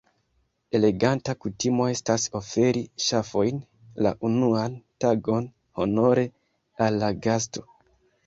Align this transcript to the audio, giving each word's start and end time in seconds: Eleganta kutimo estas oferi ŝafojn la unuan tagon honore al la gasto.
Eleganta 0.77 1.33
kutimo 1.43 1.85
estas 1.95 2.23
oferi 2.39 2.81
ŝafojn 3.07 3.61
la 4.07 4.13
unuan 4.29 4.79
tagon 5.05 5.49
honore 5.81 6.23
al 6.87 7.01
la 7.05 7.11
gasto. 7.27 7.67